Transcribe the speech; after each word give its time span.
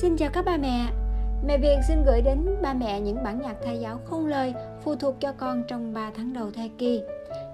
Xin 0.00 0.16
chào 0.16 0.30
các 0.32 0.44
ba 0.44 0.56
mẹ. 0.56 0.86
Mẹ 1.46 1.58
Việt 1.58 1.76
xin 1.88 2.04
gửi 2.06 2.22
đến 2.22 2.46
ba 2.62 2.74
mẹ 2.74 3.00
những 3.00 3.22
bản 3.22 3.40
nhạc 3.40 3.54
thai 3.64 3.78
giáo 3.80 3.98
không 4.04 4.26
lời 4.26 4.54
phụ 4.82 4.94
thuộc 4.96 5.20
cho 5.20 5.32
con 5.32 5.62
trong 5.68 5.94
3 5.94 6.10
tháng 6.16 6.32
đầu 6.32 6.50
thai 6.50 6.70
kỳ, 6.78 7.02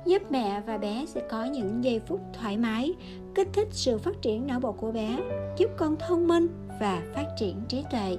giúp 0.07 0.23
mẹ 0.31 0.63
và 0.67 0.79
bé 0.79 1.05
sẽ 1.09 1.21
có 1.31 1.45
những 1.45 1.85
giây 1.85 2.01
phút 2.07 2.21
thoải 2.33 2.57
mái, 2.57 2.95
kích 3.35 3.49
thích 3.53 3.69
sự 3.71 3.99
phát 3.99 4.23
triển 4.23 4.47
não 4.47 4.61
bộ 4.61 4.73
của 4.73 4.93
bé, 4.93 5.17
giúp 5.57 5.71
con 5.77 5.97
thông 5.97 6.29
minh 6.29 6.47
và 6.81 7.03
phát 7.15 7.27
triển 7.37 7.61
trí 7.69 7.85
tuệ. 7.91 8.17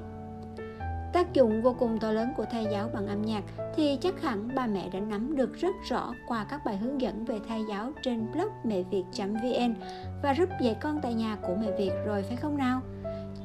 Tác 1.14 1.34
dụng 1.34 1.62
vô 1.62 1.76
cùng 1.80 2.00
to 2.00 2.12
lớn 2.12 2.30
của 2.38 2.46
thai 2.52 2.68
giáo 2.72 2.90
bằng 2.94 3.08
âm 3.08 3.22
nhạc 3.22 3.44
thì 3.76 3.98
chắc 4.02 4.22
hẳn 4.22 4.56
ba 4.56 4.68
mẹ 4.68 4.90
đã 4.94 5.00
nắm 5.00 5.36
được 5.36 5.54
rất 5.54 5.76
rõ 5.90 6.14
qua 6.28 6.46
các 6.50 6.62
bài 6.66 6.78
hướng 6.78 7.02
dẫn 7.02 7.26
về 7.26 7.40
thai 7.48 7.62
giáo 7.70 7.92
trên 8.04 8.32
blog 8.32 8.50
mẹ 8.64 8.84
việt.vn 8.92 9.74
và 10.24 10.34
giúp 10.38 10.50
dạy 10.62 10.76
con 10.82 11.00
tại 11.02 11.14
nhà 11.14 11.38
của 11.42 11.56
mẹ 11.62 11.68
Việt 11.78 11.92
rồi 12.06 12.24
phải 12.24 12.36
không 12.36 12.58
nào? 12.58 12.82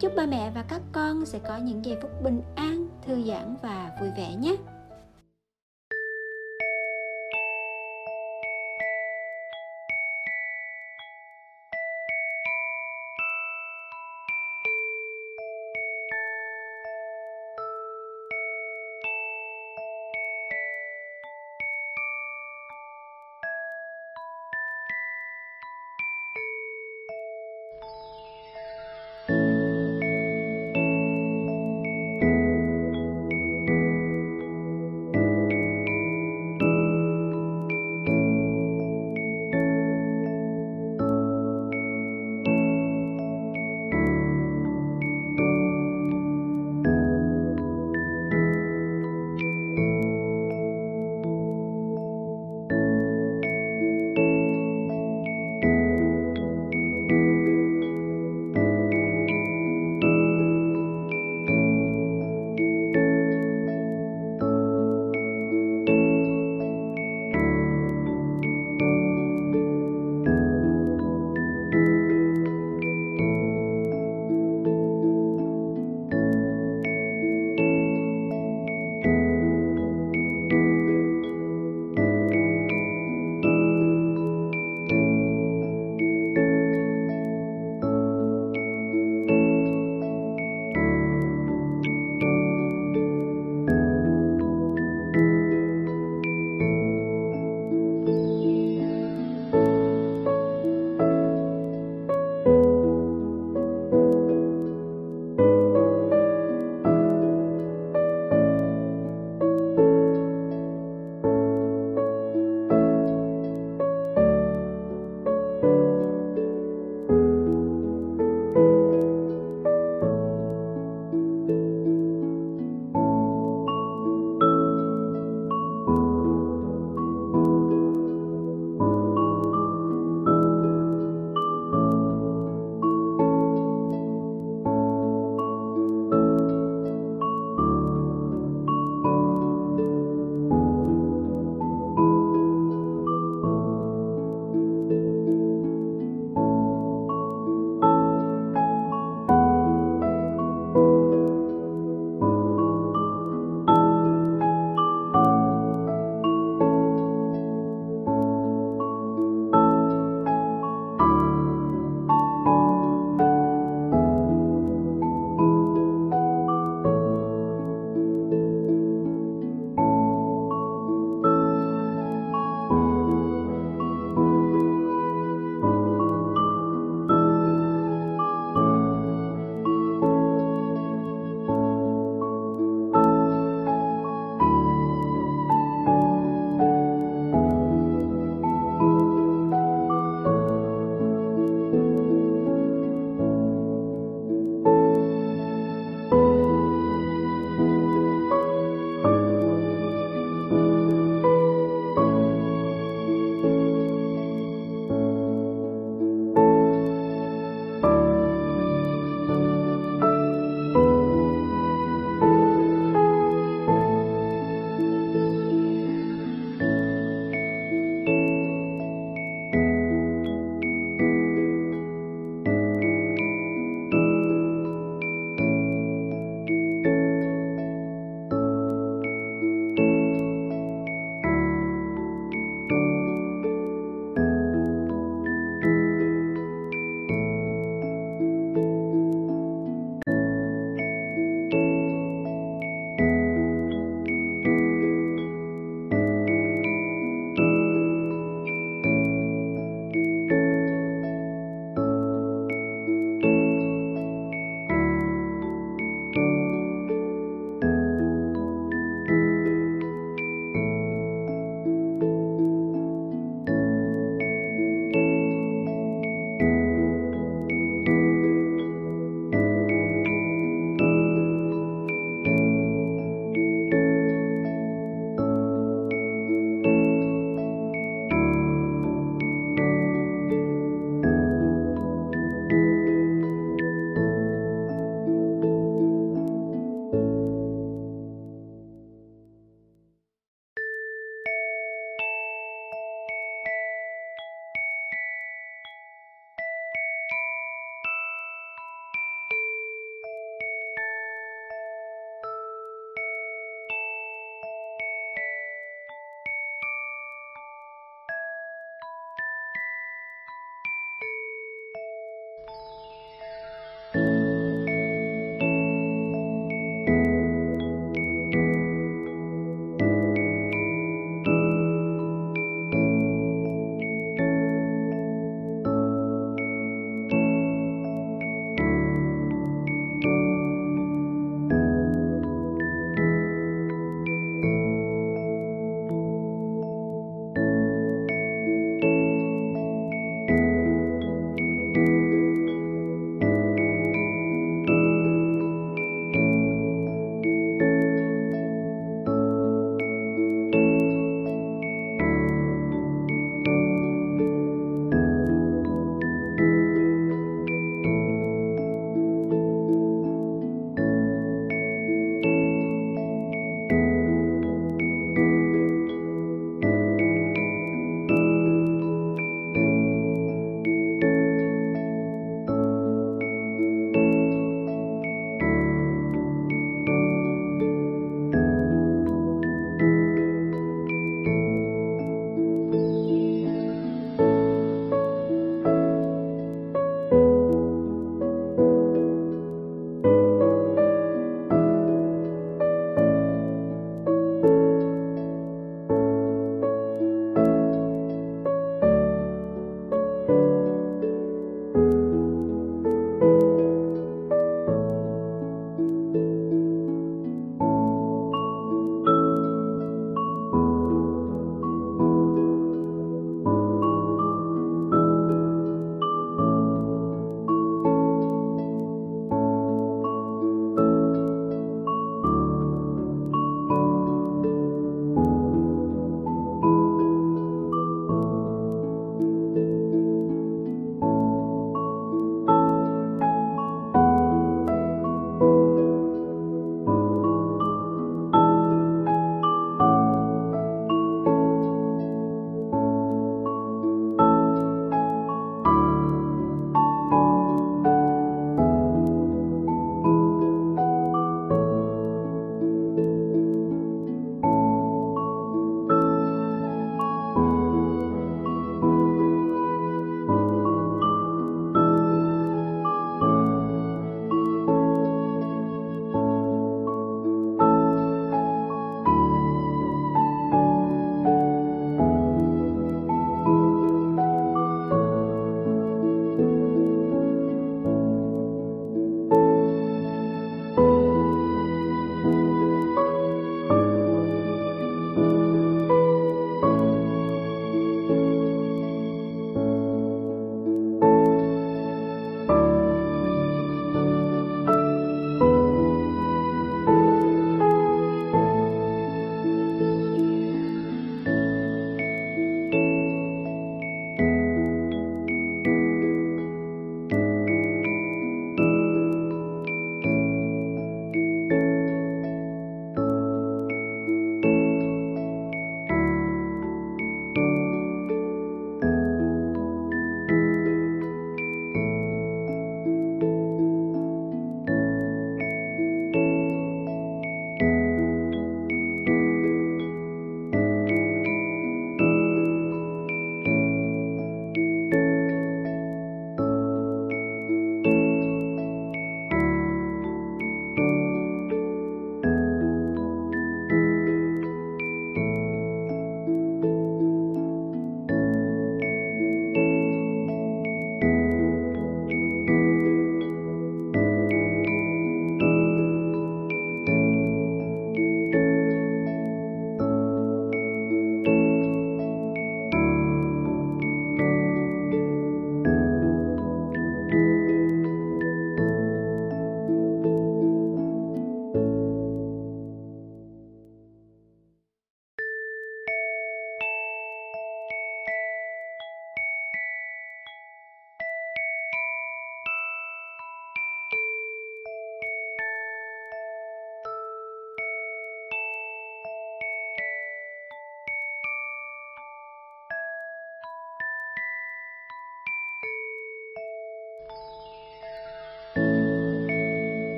Chúc 0.00 0.12
ba 0.16 0.26
mẹ 0.26 0.50
và 0.54 0.62
các 0.62 0.80
con 0.92 1.26
sẽ 1.26 1.38
có 1.38 1.56
những 1.56 1.84
giây 1.84 1.96
phút 2.02 2.10
bình 2.22 2.42
an, 2.56 2.88
thư 3.06 3.24
giãn 3.24 3.56
và 3.62 3.90
vui 4.00 4.10
vẻ 4.16 4.34
nhé. 4.34 4.56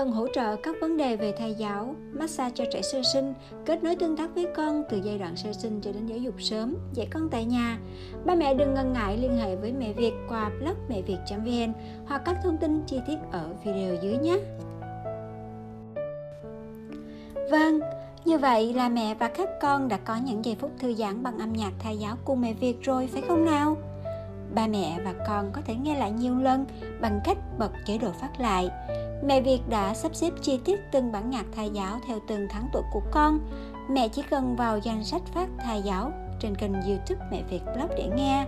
Cần 0.00 0.12
hỗ 0.12 0.26
trợ 0.28 0.56
các 0.56 0.76
vấn 0.80 0.96
đề 0.96 1.16
về 1.16 1.32
thai 1.32 1.54
giáo, 1.54 1.94
massage 2.12 2.50
cho 2.54 2.64
trẻ 2.72 2.82
sơ 2.82 3.02
sinh, 3.12 3.34
kết 3.66 3.82
nối 3.82 3.96
tương 3.96 4.16
tác 4.16 4.34
với 4.34 4.46
con 4.56 4.82
từ 4.90 5.00
giai 5.04 5.18
đoạn 5.18 5.36
sơ 5.36 5.52
sinh 5.52 5.80
cho 5.80 5.92
đến 5.92 6.06
giáo 6.06 6.18
dục 6.18 6.34
sớm, 6.38 6.76
dạy 6.92 7.08
con 7.10 7.28
tại 7.30 7.44
nhà. 7.44 7.78
Ba 8.24 8.34
mẹ 8.34 8.54
đừng 8.54 8.74
ngần 8.74 8.92
ngại 8.92 9.16
liên 9.16 9.36
hệ 9.36 9.56
với 9.56 9.72
mẹ 9.72 9.92
Việt 9.92 10.12
qua 10.28 10.50
blog 10.60 10.74
mẹ 10.88 11.02
việt.vn 11.02 11.72
hoặc 12.06 12.22
các 12.24 12.36
thông 12.42 12.56
tin 12.56 12.82
chi 12.86 13.00
tiết 13.06 13.16
ở 13.32 13.48
video 13.64 13.94
dưới 14.02 14.16
nhé. 14.16 14.38
Vâng, 17.50 17.80
như 18.24 18.38
vậy 18.38 18.72
là 18.74 18.88
mẹ 18.88 19.14
và 19.14 19.28
các 19.28 19.48
con 19.60 19.88
đã 19.88 19.96
có 19.96 20.16
những 20.16 20.44
giây 20.44 20.56
phút 20.60 20.70
thư 20.78 20.94
giãn 20.94 21.22
bằng 21.22 21.38
âm 21.38 21.52
nhạc 21.52 21.72
thai 21.78 21.96
giáo 21.96 22.16
cùng 22.24 22.40
mẹ 22.40 22.52
Việt 22.52 22.82
rồi 22.82 23.08
phải 23.12 23.22
không 23.28 23.44
nào? 23.44 23.76
Ba 24.54 24.66
mẹ 24.66 25.00
và 25.04 25.14
con 25.28 25.50
có 25.52 25.60
thể 25.66 25.74
nghe 25.74 25.98
lại 25.98 26.10
nhiều 26.10 26.38
lần 26.38 26.64
bằng 27.00 27.20
cách 27.24 27.38
bật 27.58 27.70
chế 27.86 27.98
độ 27.98 28.10
phát 28.20 28.40
lại. 28.40 28.70
Mẹ 29.24 29.40
Việt 29.40 29.60
đã 29.68 29.94
sắp 29.94 30.14
xếp 30.14 30.30
chi 30.42 30.60
tiết 30.64 30.80
từng 30.92 31.12
bản 31.12 31.30
nhạc 31.30 31.46
thai 31.56 31.70
giáo 31.70 32.00
theo 32.06 32.18
từng 32.28 32.46
tháng 32.50 32.68
tuổi 32.72 32.82
của 32.92 33.02
con. 33.10 33.40
Mẹ 33.90 34.08
chỉ 34.08 34.22
cần 34.30 34.56
vào 34.56 34.78
danh 34.78 35.04
sách 35.04 35.22
phát 35.34 35.48
thai 35.58 35.82
giáo 35.82 36.12
trên 36.40 36.54
kênh 36.54 36.72
youtube 36.72 37.26
Mẹ 37.30 37.42
Việt 37.50 37.60
Blog 37.74 37.88
để 37.96 38.10
nghe. 38.16 38.46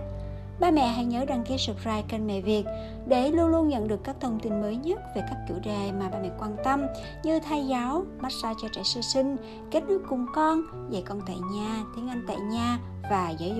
Ba 0.59 0.71
mẹ 0.71 0.87
hãy 0.87 1.05
nhớ 1.05 1.25
đăng 1.25 1.43
ký 1.43 1.57
subscribe 1.57 2.03
kênh 2.07 2.27
Mẹ 2.27 2.41
Việt 2.41 2.65
để 3.07 3.31
luôn 3.31 3.47
luôn 3.47 3.69
nhận 3.69 3.87
được 3.87 4.03
các 4.03 4.15
thông 4.19 4.39
tin 4.39 4.61
mới 4.61 4.75
nhất 4.75 4.99
về 5.15 5.21
các 5.29 5.37
chủ 5.47 5.55
đề 5.63 5.91
mà 5.99 6.09
ba 6.09 6.19
mẹ 6.19 6.29
quan 6.39 6.55
tâm 6.63 6.85
như 7.23 7.39
thai 7.39 7.67
giáo, 7.67 8.03
massage 8.19 8.55
cho 8.61 8.67
trẻ 8.75 8.81
sơ 8.83 9.01
sinh, 9.01 9.37
kết 9.71 9.83
nối 9.87 9.99
cùng 10.09 10.25
con, 10.35 10.61
dạy 10.89 11.03
con 11.05 11.21
tại 11.27 11.37
nhà, 11.53 11.83
tiếng 11.95 12.09
Anh 12.09 12.25
tại 12.27 12.37
nhà 12.39 12.79
và 13.09 13.29
giáo 13.29 13.49
dục 13.49 13.51